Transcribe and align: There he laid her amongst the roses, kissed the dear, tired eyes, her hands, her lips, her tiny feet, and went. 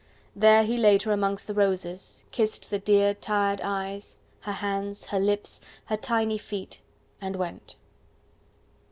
There 0.35 0.63
he 0.63 0.77
laid 0.77 1.03
her 1.03 1.11
amongst 1.11 1.45
the 1.45 1.53
roses, 1.53 2.25
kissed 2.31 2.71
the 2.71 2.79
dear, 2.79 3.13
tired 3.13 3.61
eyes, 3.63 4.19
her 4.39 4.53
hands, 4.53 5.05
her 5.05 5.19
lips, 5.19 5.61
her 5.85 5.95
tiny 5.95 6.39
feet, 6.39 6.81
and 7.21 7.35
went. 7.35 7.75